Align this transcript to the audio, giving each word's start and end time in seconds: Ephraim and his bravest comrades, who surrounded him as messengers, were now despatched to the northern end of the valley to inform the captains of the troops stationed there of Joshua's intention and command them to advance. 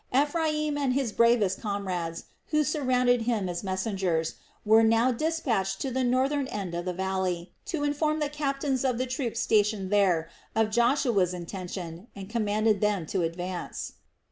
Ephraim 0.11 0.79
and 0.79 0.93
his 0.95 1.11
bravest 1.11 1.61
comrades, 1.61 2.23
who 2.47 2.63
surrounded 2.63 3.21
him 3.21 3.47
as 3.47 3.63
messengers, 3.63 4.33
were 4.65 4.81
now 4.81 5.11
despatched 5.11 5.79
to 5.79 5.91
the 5.91 6.03
northern 6.03 6.47
end 6.47 6.73
of 6.73 6.85
the 6.85 6.91
valley 6.93 7.51
to 7.65 7.83
inform 7.83 8.19
the 8.19 8.27
captains 8.27 8.83
of 8.83 8.97
the 8.97 9.05
troops 9.05 9.39
stationed 9.39 9.91
there 9.91 10.27
of 10.55 10.71
Joshua's 10.71 11.35
intention 11.35 12.07
and 12.15 12.29
command 12.31 12.65
them 12.81 13.05
to 13.05 13.21
advance. 13.21 13.93